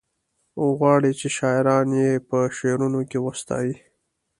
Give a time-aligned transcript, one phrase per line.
[0.77, 3.75] غواړي چې شاعران یې په شعرونو کې وستايي.